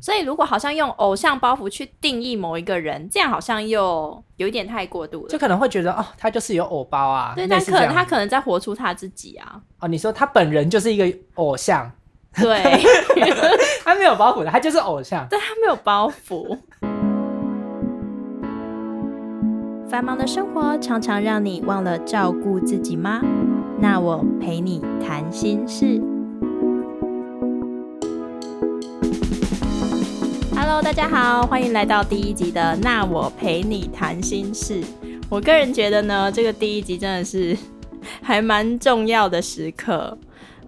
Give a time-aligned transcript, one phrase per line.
[0.00, 5.28] 所以如果好像用偶像包袱去定义某一个人，这样好像又有一点太过度了。
[5.28, 9.60] 就可能会觉得哦，他就是有偶包啊，对，但可能他可能在活出他自己啊。
[9.78, 11.88] 哦，你说他本人就是一个偶像，
[12.34, 12.60] 对，
[13.84, 15.24] 他没有包袱的，他就是偶像。
[15.28, 16.58] 对他没有包袱。
[19.88, 23.20] 繁忙的生活常常让你忘了照顾自己吗？
[23.80, 26.02] 那我陪你谈心事。
[30.70, 34.82] Hello，大家好，欢迎来到第一集的《那我陪你谈心事》。
[35.30, 37.56] 我个人觉得呢，这个第一集真的是
[38.20, 40.18] 还蛮重要的时刻，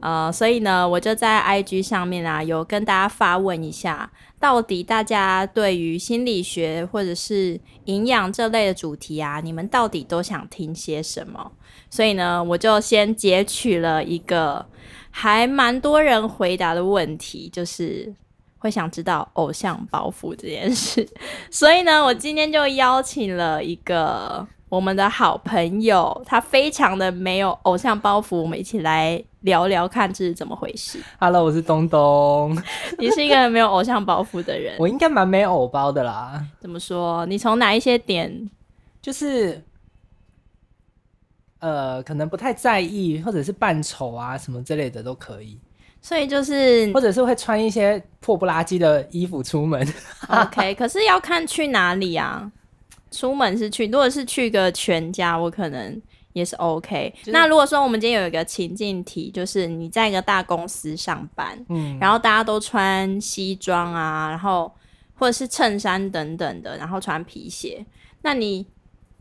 [0.00, 11.52] 呃，所以呢，我就在 IG 上面啊，有跟大家发问一下，到底大家对于心理学或者是营养这类的主题啊，你们到底都想听些什么？
[11.90, 14.64] 所以呢，我就先截取了一个
[15.10, 18.14] 还蛮多人回答的问题，就是。
[18.60, 21.08] 会想知道偶像包袱这件事，
[21.50, 31.00] 所以呢，我今天就邀请了一个我们的好朋友，他非常的没有偶像包袱，我们一起来聊聊看这是怎么回事。
[31.18, 32.54] Hello，我是东东，
[32.98, 37.24] 你是一个没有偶像包袱的人， 我应该蛮没偶包的啦， 怎么说？
[37.26, 38.50] 你从哪一些点？
[39.00, 39.64] 就是
[41.60, 45.58] 呃，可能不太在意，或者是扮丑啊什么之类的都可以，
[46.02, 49.86] 所以就是或者是会穿一些破不拉几的衣服出门。
[50.28, 52.50] OK， 可是要看去哪里啊。
[53.10, 56.00] 出门是去，如果是去个全家，我可能
[56.32, 57.12] 也是 OK。
[57.18, 64.72] 就是那如果说我们今天有一个情境题，就是你在一个大公司上班，嗯，然后大家都穿西装啊，然后
[65.16, 67.84] 或者是衬衫等等的，然后穿皮鞋。
[68.22, 68.64] 那你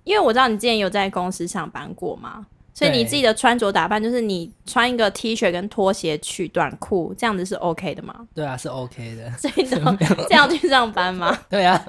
[0.03, 2.45] 因为我知道你之前有在公司上班过嘛，
[2.79, 8.15] 所以你自己的穿着打扮就是你穿一个 T 恤跟拖鞋去短裤，这样子是 OK 的吗？
[8.33, 9.29] 对啊，是 OK 的。
[9.37, 11.85] 所以都这样去上班吗 对啊，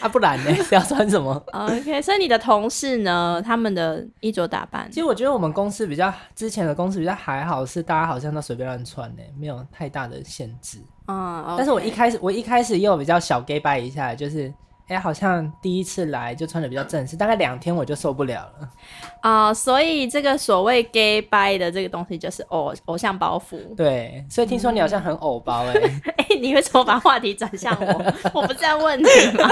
[0.00, 0.54] 啊不然呢？
[0.62, 10.78] 是要穿什么？？OK，所以你的同事呢，他们的衣着打扮其实我觉得我们公司比较之前的公司比较还好，是大家好像都随便乱穿呢，没有太大的限制。
[11.08, 14.52] 嗯，但是我一开始我一开始也有比较小 gay 拜一下，就是
[14.92, 18.68] 哎、好像第一次来就穿的比较正式，大概两天我就受不了了。
[19.22, 23.56] 啊、所以这个所谓 gay bye 的这个东西就是偶偶像包袱。
[23.76, 25.74] 对，所以听说你好像很偶包哎、
[26.18, 28.12] 哎、你为什么把话题转向我？
[28.34, 29.04] 我不是在问你
[29.38, 29.48] 吗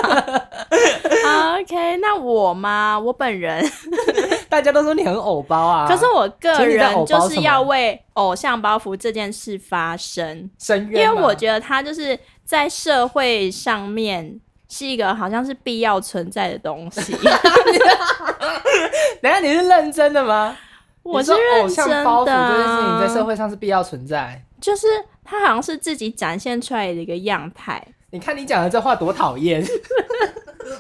[1.61, 2.99] ？OK，那我吗？
[2.99, 3.65] 我本人，
[4.49, 5.87] 大家都说你很偶包啊。
[5.89, 14.41] 可是我个人就是要为偶像包袱这件事发声，因为我觉得他就是在社会上面
[14.71, 17.13] 是一个好像是必要存在的东西。
[19.21, 20.57] 等一下你是认真的吗？
[21.03, 24.43] 我是认偶像真包袱的、这件事情在社啊，会上是必要存在。
[24.61, 24.87] 就是
[25.25, 27.83] 它好像是自己展现出来的一个样态。
[28.11, 29.65] 你看你讲的这话多讨厌，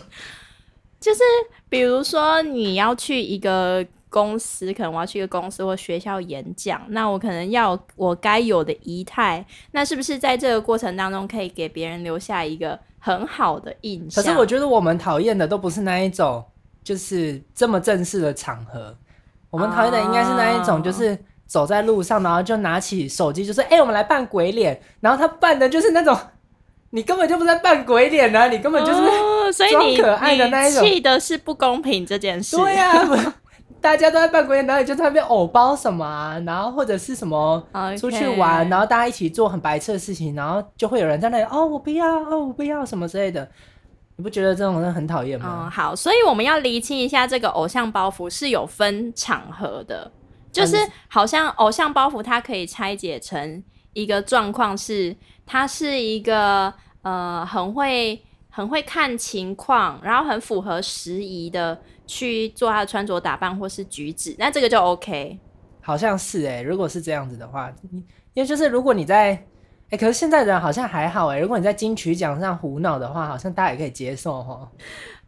[1.00, 1.20] 就是
[1.68, 14.30] 比如说你要去一个公司，可能我要去一个公司或学校演讲，那我可能要我该有的仪态，那是不是在这个过程当中可以给别人留下一个很好的印象可？
[14.30, 16.44] 是我觉得我们讨厌的都不是那一种，
[16.84, 18.96] 就是这么正式的场合。
[19.50, 26.16] 我们讨厌的应该是那一种，就是走在路上，然后就拿起手机，就说：“哎、我们来扮鬼脸。”然后他扮的就是那种，
[26.90, 32.56] 你根本就不是在扮鬼脸啊，你根本就是、哦，所以你装可爱的那一种你气的是不公平这件事。
[32.56, 33.16] 对呀、不
[33.80, 37.62] 大家都在扮鬼脸，然后你就在那边偶包什么啊，然后或者是什么
[37.98, 43.48] 出去玩，然后大家一起做很白痴的事情，然后就会有人在那里哦，我不要，哦，我不要什么之类的。
[44.16, 45.62] 你不觉得这种人很讨厌吗？
[45.64, 50.12] 嗯，好，所以我们要厘清一下，这个偶像包袱是有分场合的，
[50.52, 53.64] 就是嗯好像偶像包袱它可以拆解成
[53.94, 56.70] 一个状况是，它是一个
[57.00, 65.38] 呃很会很会看情况，然后很符合时宜的去做他的穿着打扮或是举止，那这个就 OK。
[65.80, 67.72] 好像是哎、如果是这样子的话，
[68.34, 69.46] 因为就是如果你在
[69.88, 74.68] 哎、可是现在人好像还好哎、如果你在金曲奖上胡闹的话，好像大家也可以接受哦。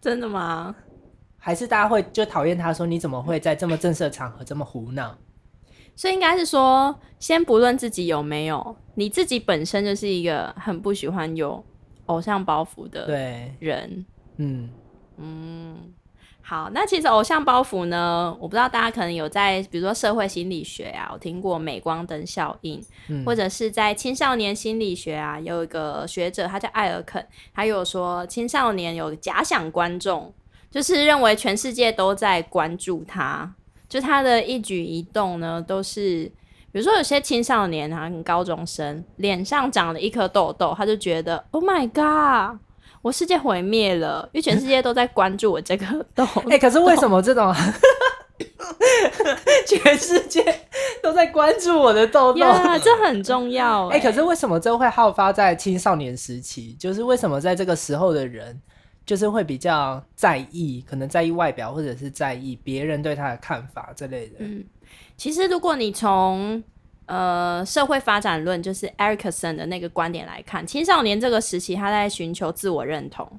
[0.00, 0.75] 真的吗？
[1.38, 5.17] 还是大家会就讨厌他说你怎么会在这么正式的场合这么胡闹？
[5.97, 11.64] 所以应该是说，先不论自己有没有，你自己本身就是一个很不喜欢有
[12.06, 13.06] 偶像包袱的，
[13.58, 14.04] 人。
[14.37, 14.69] 嗯，
[15.19, 15.76] 嗯，
[16.40, 23.25] 好，那其实偶像包袱呢，我不知道大家可能有在，比如说社会心理学啊，我听过镁光灯效应，嗯。
[23.25, 30.32] 或者是在青少年心理学啊，有一个学者他叫艾尔肯，他有说青少年有假想观众，
[30.70, 33.54] 就是认为全世界都在关注他，
[33.88, 36.32] 就他的一举一动呢都是
[36.73, 42.59] 比如说有些青少年啊，高中生脸上长了一颗痘痘，他就觉得 Oh my God，
[43.03, 46.27] 我世界毁灭了，因为全世界都在关注我这个痘。
[46.51, 47.55] 哎、可是为什么这种
[49.67, 50.43] 全世界
[51.03, 52.39] 都在关注我的痘痘？
[52.47, 56.75] 呀，这很重要哎、哎、可是为什么这会好发在青少年时期？
[56.79, 58.59] 就是为什么在这个时候的人，
[59.05, 64.37] 就是会比较在意，可能在意外表，或者是在意别人对他的看法之类的。
[64.39, 64.65] 嗯，
[65.23, 66.61] 其实如果你从
[67.07, 73.31] 呃社会发展论，就是 Erikson 的那个观点来看，青少年这个时期他在寻求自我认同，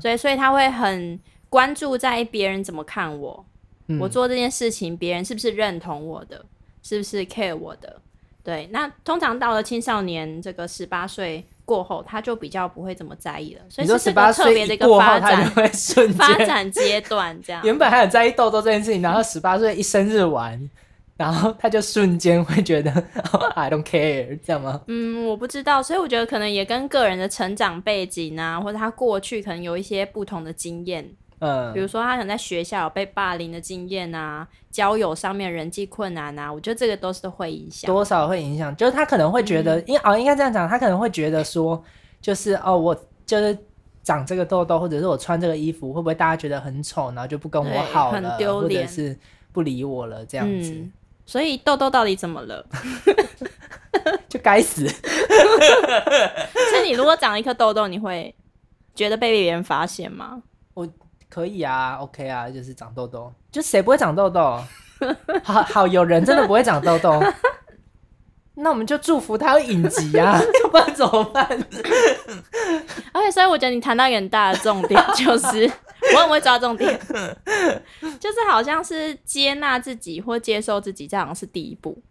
[0.00, 1.20] 所以所以他会很
[1.50, 3.44] 关注在别人怎么看我，
[3.88, 3.98] 嗯。
[3.98, 6.42] 我做这件事情，别人是不是认同我的，
[6.82, 8.00] 是不是 care 我的？
[8.42, 15.44] 对，那通常到了青少年这个十八岁过后，他就比较不会这么在意了，所以你说是这十八岁个特别的一个发展
[16.16, 17.60] 发，展阶段这样。
[17.66, 20.58] 原本还很在意痘痘这件事情，然后十八岁一生日完，
[21.18, 22.90] 然后他就瞬间会觉得、
[23.32, 24.80] 哦、 I don't care，这样吗？
[24.86, 31.10] 嗯，我不知道，所以我觉得可能也跟个人的成长背景啊，或者他过去可能有一些不同的经验，
[31.40, 31.72] 嗯。
[31.74, 37.86] 比，如说他可能在学校有被霸凌的经验啊，交友上面人际困难啊，我觉得这个都是会影响。
[37.88, 39.64] 多少会影响，就是他可能会觉嗯。
[39.64, 41.82] 得，因、哦应该这样讲，他可能会觉得说，
[42.20, 43.58] 就是哦，我就是
[44.04, 48.86] 长这个痘痘，或者是我穿这个衣服，会不会大家觉得很丑，然后就不跟我好了，很丢脸。
[48.86, 49.18] 或者是
[49.50, 50.92] 不理我了，这样子、嗯，
[51.28, 52.64] 所以痘痘到底怎么了？
[54.30, 54.88] 就该死。
[54.88, 58.34] 所以你如果长一颗痘痘，你会
[58.94, 60.40] 觉得被别人发现吗？
[60.72, 60.88] 我
[61.28, 64.58] 可以啊，OK 啊，就是长痘痘，就谁不会长痘痘？
[65.44, 67.22] 好好，有人真的不会长痘痘，
[68.60, 71.46] 那我们就祝福他有影集啊，要不然怎么办？
[73.12, 75.70] 而且，所以我觉得你谈到一个很大的重点， 就是
[76.14, 76.98] 我很会抓重点，
[78.20, 82.02] 就是好像是接纳自己或接受自己，这好像是第一步，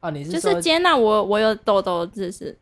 [0.00, 2.56] 哦，你是说就是接纳我我有痘痘，这是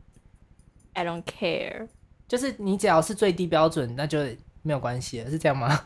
[0.95, 1.89] I don't care。
[2.27, 4.19] 就是你只要是最低标准，那就
[4.63, 5.85] 没有关系了，是这样吗？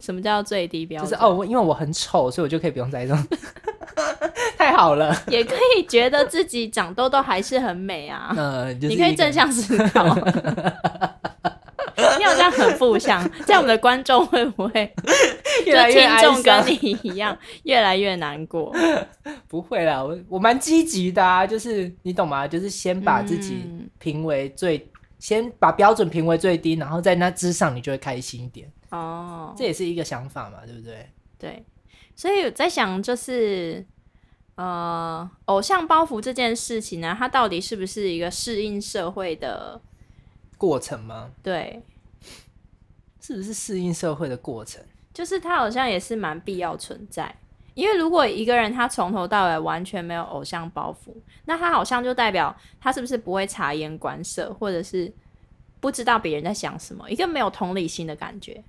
[0.00, 1.10] 什么叫最低标准？
[1.10, 3.26] 就是哦，我因为我很丑，所以我就可以不用在意这种。
[4.62, 8.32] 太好了，也可以觉得自己长痘痘还是很美啊。
[8.38, 10.04] 呃，就是你可以正向思考。
[12.18, 14.94] 你好像很负向，这样我们的观众会不会
[15.66, 16.08] 越来越
[16.42, 16.64] 跟。
[16.66, 18.72] 你一样越来越难过？
[19.48, 22.46] 不会啦，我我蛮积极的啊，就是你懂吗？
[22.46, 24.88] 就是先把自己嗯评为最，
[25.18, 28.70] 先把标准评为最低，然后在那之上，你就会开心一点。
[28.90, 31.08] 哦，这也是一个想法嘛，对不对？
[31.38, 31.64] 对，
[32.14, 33.84] 所以我在想，就是
[34.62, 39.80] 呃，偶像包袱这件事情呢，它到底是不是一个适应社会的？
[40.56, 41.30] 过程吗？
[41.42, 41.82] 对，
[43.20, 44.80] 是不是适应社会的过程？
[45.12, 47.34] 就是它好像也是蛮必要存在。
[47.74, 51.10] 因为如果一个人他从头到尾完全没有偶像包袱，
[51.46, 55.10] 那他好像就代表他是不是不会察言观色，或者是
[55.80, 58.62] 不知道别人在想什么，一个没有同理心的感觉。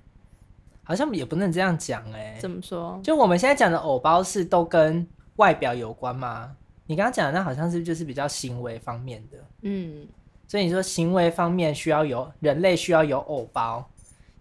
[0.82, 2.98] 好像也不能这样讲哎、怎么说？
[3.04, 6.56] 就我们现在讲的偶包是都跟外表有关吗？
[6.86, 10.06] 你刚刚讲的那好像是就是比较行为方面的，嗯，
[10.46, 13.88] 所以你说行为方面需要有人类需要有偶包，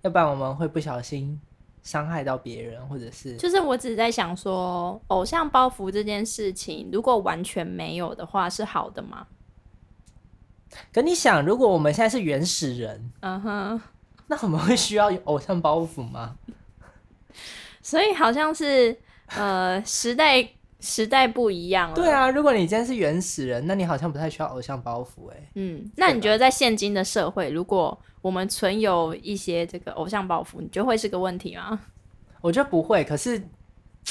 [0.01, 1.39] 要不然我们会不小心
[1.83, 9.25] 伤害到别人，或者是就是我只是在想说，偶像包袱这件事情，如果完全没有的话，是好的吗？
[10.91, 13.81] 可你想，如果我们现在是原始人，嗯哼，
[14.27, 16.35] 那我们会需要有偶像包袱吗？
[17.81, 20.45] 所以好像是呃时代
[20.85, 21.95] 时代不一样了。
[21.95, 31.79] 对，啊，如果你今天是原始人，那你好像不太需要偶像包袱哎、嗯，那你觉得在现今的社会，如果我们存有一些这个偶像包袱，你觉得会是个问题吗？
[32.41, 33.41] 我觉得不会，可是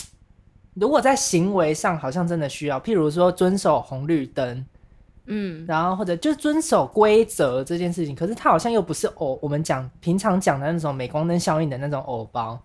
[0.73, 4.65] 如果在行为上好像真的需要，譬如说遵守红绿灯，
[5.27, 12.59] 嗯，然后或者就遵守规则这件事情，可是它好像又不是偶我们讲平常讲的那种镁光灯效应的那种偶包，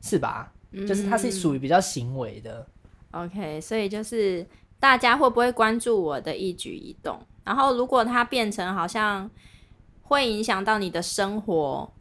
[0.00, 0.52] 是吧？
[0.88, 2.66] 就是它是属于比较行为的。
[3.12, 4.46] OK，所以就是
[4.80, 7.18] 大家会不会关注我的一举一动？
[7.44, 9.30] 然后如果它变成好像
[10.02, 11.92] 会影响到你的生活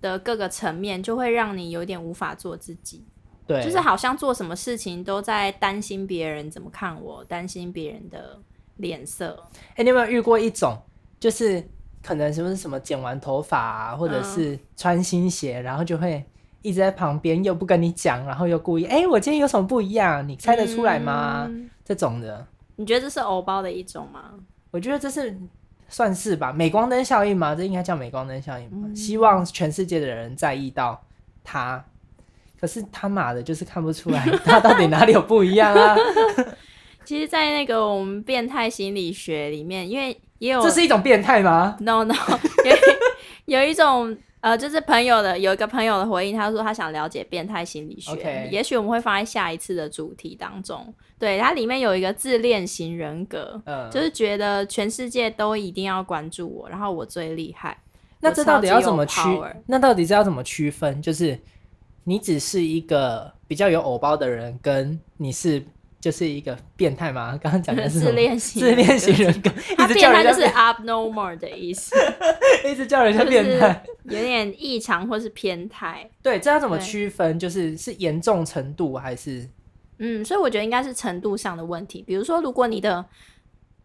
[0.00, 3.04] 的各个层面，就会让你有点无法做自己，
[3.46, 8.38] 对，就是好像做什么事情都在担心别人怎么看我，担心别人的
[8.76, 9.46] 脸色。
[9.74, 10.78] 哎、你有没有遇过一种，
[11.18, 11.62] 就是
[12.02, 16.24] 可能是不是什么剪完头发啊，或者是穿新鞋，然后就会
[16.62, 20.26] 一直在旁边又不跟你讲，然后又故意哎、我今天有什么不一样？
[20.28, 21.46] 你猜得出来吗？
[21.48, 24.32] 嗯这种的，你觉得这是偶包的一种吗？
[24.70, 25.36] 我觉得这是
[25.88, 28.88] 算是吧，镁光灯效应吗，这应该叫镁光灯效应嘛。
[28.94, 31.02] 希望全世界的人在意到
[31.42, 31.84] 他，
[32.60, 35.96] 可是他妈的，就是看不出来 他到底哪里有不一样啊。
[37.04, 42.14] 其实，在那个我们变态心理学里面，因为也有这是一种变态吗？no no
[43.44, 50.92] 有 有一种呃，就是朋友的有一个朋友的回应，他说他想了解变态心理学也许我们会放在下一次的主题当中。
[51.18, 57.76] 对，它里面有一个自恋型人格，嗯，就是觉得全世界都一定要关注我，然后我最厉害。
[58.20, 59.20] 那这到底要怎么区？
[59.66, 61.02] 那到底是要怎么区分？
[61.02, 61.38] 就是
[62.04, 65.62] 你只是一个比较有偶包的人，跟你是
[66.00, 67.38] 就是一个变态吗？
[67.42, 71.94] 刚刚讲的是 自恋型自恋型人格， 他一直变态就是 abnormal 的意思，
[72.66, 73.84] 一直叫人家就是变态。
[74.04, 76.08] 有点异常或是偏态。
[76.22, 77.38] 对，这要怎么对区分？
[77.38, 79.46] 就是是严重程度还是
[79.98, 82.02] 嗯，所以我觉得应该是程度上的问题。
[82.06, 83.04] 比如说，如果你的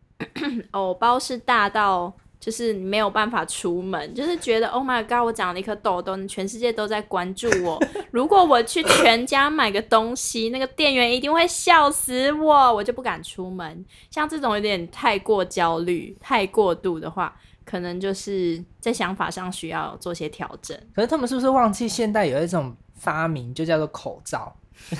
[0.72, 2.14] 偶包是大到
[2.46, 7.82] 就是你没有办法出门，就是觉得 Oh my God，我长了一颗痘痘，全世界都在关注我。
[8.12, 13.84] 如果我去全家买个东西，那个店员一定会笑死我，我就不敢出门。
[14.12, 17.36] 像这种有点太过焦虑、太过度的话，
[17.66, 20.78] 可能就是在想法上需要做些调整。
[20.94, 24.56] 可是他们是不是忘记现代有一种发明，就叫做口罩？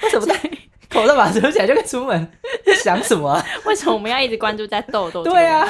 [0.00, 0.36] 为什么戴
[0.90, 2.30] 口罩把它遮起来就可以出门？
[2.82, 3.44] 想什么、啊？
[3.66, 5.66] 为什么我们要一直关注在痘痘这个对啊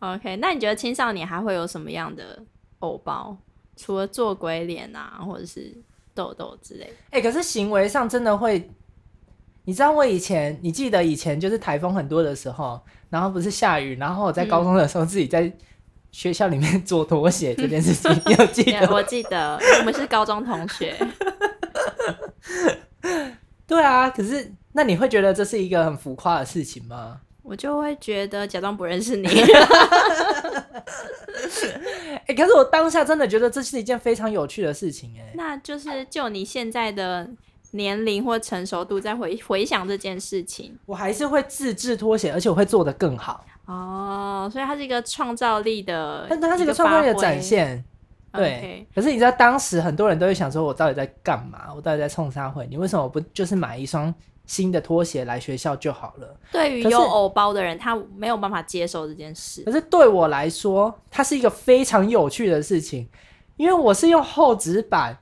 [0.00, 2.42] ？OK，那你觉得青少年还会有什么样的
[2.80, 3.36] 偶包？
[3.76, 5.74] 除了做鬼脸啊，或者是
[6.14, 6.92] 痘痘之类的？
[7.12, 8.70] 哎、可是行为上真的会，
[9.64, 12.78] 你知道我以前，你记得以前就是台风很多的时候，
[13.08, 15.50] 然后不是下雨，然后我在高中的时候自己在
[16.12, 18.88] 学校里面 做拖鞋这件事情， 你有记得吗？
[18.92, 20.94] 我记得我们是高中同学，
[23.66, 27.20] 对啊，可是那你会觉得这是一个很浮夸的事情吗？
[27.50, 29.26] 我就会觉得假装不认识你。
[32.26, 37.28] 哎、 可是我当下真的觉得这是一件非常有趣的事情、哎，那就是就你现在的
[37.72, 43.44] 年龄或成熟度，再回回想这件事情我还是会自制拖鞋，而且我会做得更好。
[43.66, 47.42] 哦，所以它是一个创造力的，但它是一个创造力的展。
[47.42, 47.84] 现，
[48.32, 48.86] 对。
[48.94, 51.74] 可是你知道，当时很多人都会想说，我到底在干嘛？
[51.74, 52.64] 我到底在冲啥会？
[52.70, 54.14] 你为什么不就是买一双
[54.50, 56.36] 新的拖鞋来学校就好了？
[56.50, 59.70] 对于有偶包的人，他没有办法接受这件事可。
[59.70, 63.08] 是对我来说，它是一个非常有趣的事情，
[63.56, 65.16] 因为我是用厚纸板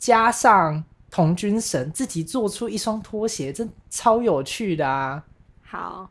[0.00, 0.82] 加上
[1.12, 5.22] 童军绳自己做出一双拖鞋，这超有趣的啊！
[5.62, 6.10] 好，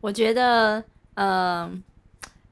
[0.00, 0.82] 我觉得，
[1.14, 1.80] 嗯、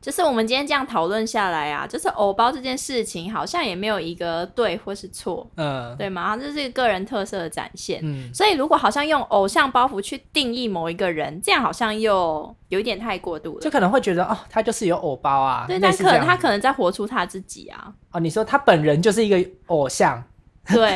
[0.01, 6.37] 就是我们今天这样讨论下来啊，就是偶包这件事情，好像也没有一个对或是错，嗯对吗？
[6.39, 8.01] 这是一个个人特色的展现。
[8.03, 13.61] 嗯，所以，如果好像用偶像包袱去定义某一个人，这样好像又有一点太过度了。
[13.61, 17.93] 就可能会觉得哦，他就是有偶包啊，对，类但可他可能在活出他自己啊。
[18.13, 20.23] 哦，你说他本人就是一个偶像，
[20.67, 20.95] 对，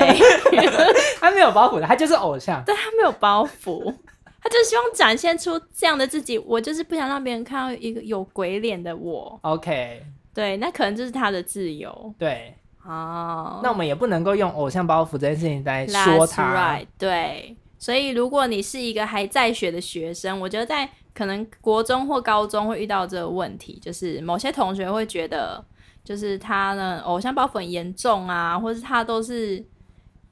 [1.21, 2.65] 他没有包袱的，他就是偶像。
[2.65, 3.95] 对他没有包袱，
[4.45, 6.39] 他就希望展现出这样的自己。
[6.39, 9.39] 我就是不想让别人看到一个有鬼脸的我。
[9.43, 13.61] OK，对，那可能就是他的自由对，哦。
[13.63, 16.55] 那我们也不能够用偶像包袱这件事情来说他。
[16.55, 17.57] right，对。
[17.79, 25.63] 所以，如果你是一个还在学的学生，我觉得在可能国中或高中会遇到这个问题，就是某些同学会觉得，
[26.03, 29.63] 就是他呢偶像包袱很严重啊，或是他都是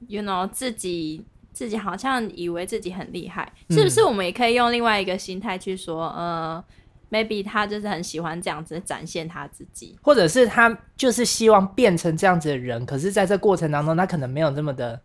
[0.07, 1.23] ，you know 自己
[1.53, 4.03] 自己好像以为自己很厉害，嗯是不是？
[4.03, 6.63] 我们也可以用另外一个心态去说，呃
[7.11, 9.95] ，maybe 他就是很喜欢这样子展现他自己。
[10.01, 14.99] 或者是他就是希望变成这样子的人，可是在这过程当中，他可能没有那么的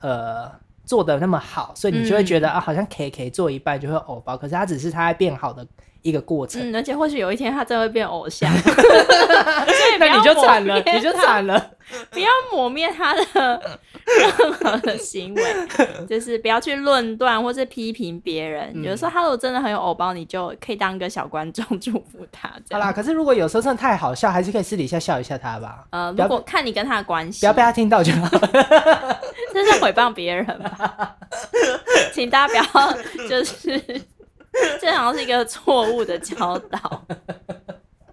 [0.00, 0.52] 呃
[0.84, 5.66] 做的那么好，所以你就会觉得、啊，好像 K K 做一半就会偶包，可是他只是他在变好的
[6.02, 6.70] 一个过程。
[6.70, 11.70] 嗯，而且或许有一天他真的会变偶像， 所以那你就惨了，你就惨了。
[12.10, 13.78] 不要抹灭他的
[14.18, 15.42] 任何的行为，
[16.08, 18.70] 就是不要去论断或是批评别人。
[18.74, 22.50] 嗯有时候他如果真的很有偶包，你就可以当个小观众祝福他。
[22.70, 28.28] 好啦，可是如果有时候真的太好笑，还是可以私底下笑一下他吧，呃，如果看你跟他的关系，不要被他听到就好。
[29.52, 31.16] 这是诽谤别人吧？
[32.12, 33.80] 请大家不要就是，
[34.80, 37.04] 这好像是一个错误的教导。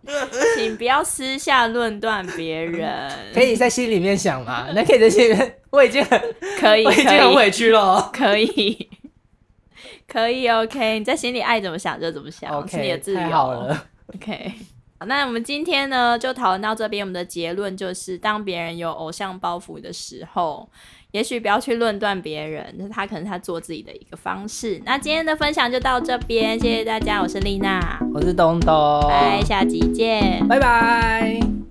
[0.56, 4.68] 请不要私下论断别人， 可以在心里面想嘛？
[4.76, 6.20] 那可以在心里面，我已经很，
[6.60, 8.10] 可以，我已经，很委屈了哦。
[8.14, 8.90] 可以，
[10.08, 13.30] 可以，OK，你在心里爱怎么想就怎么想是你的 OK，自由。
[13.30, 13.86] 好了。
[14.16, 14.54] OK，
[15.00, 20.70] 好，那我们今天呢就讨论到这边，我们的结论就是，当别人有偶像包袱的时候，
[21.12, 24.82] 也许不要去论断别人，那他可能他做自己的一个方式。
[24.86, 30.46] 那今天的分享就到这边，谢谢大家，我是丽娜，我是东东，拜，下集见。
[30.48, 31.67] 拜拜。